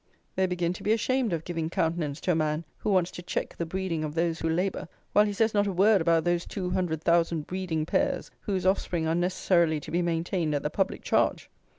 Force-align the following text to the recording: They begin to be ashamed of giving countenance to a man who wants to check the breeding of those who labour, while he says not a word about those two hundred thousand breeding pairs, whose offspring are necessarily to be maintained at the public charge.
They 0.35 0.47
begin 0.47 0.73
to 0.73 0.81
be 0.81 0.93
ashamed 0.93 1.31
of 1.31 1.43
giving 1.43 1.69
countenance 1.69 2.19
to 2.21 2.31
a 2.31 2.35
man 2.35 2.63
who 2.79 2.89
wants 2.89 3.11
to 3.11 3.21
check 3.21 3.55
the 3.55 3.67
breeding 3.67 4.03
of 4.03 4.15
those 4.15 4.39
who 4.39 4.49
labour, 4.49 4.87
while 5.13 5.25
he 5.25 5.31
says 5.31 5.53
not 5.53 5.67
a 5.67 5.71
word 5.71 6.01
about 6.01 6.23
those 6.23 6.43
two 6.47 6.71
hundred 6.71 7.03
thousand 7.03 7.45
breeding 7.45 7.85
pairs, 7.85 8.31
whose 8.39 8.65
offspring 8.65 9.05
are 9.05 9.13
necessarily 9.13 9.79
to 9.79 9.91
be 9.91 10.01
maintained 10.01 10.55
at 10.55 10.63
the 10.63 10.71
public 10.71 11.03
charge. 11.03 11.51